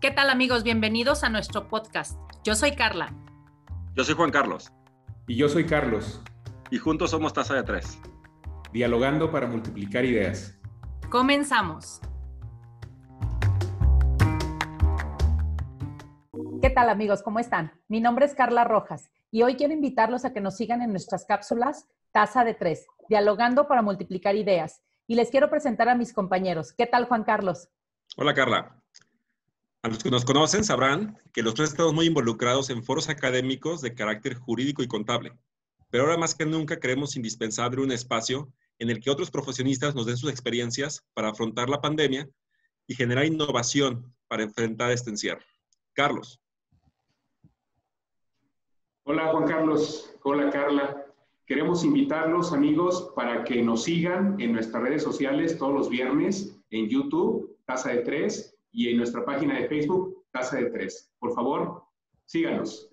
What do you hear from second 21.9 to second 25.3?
Taza de Tres, Dialogando para multiplicar ideas. Y les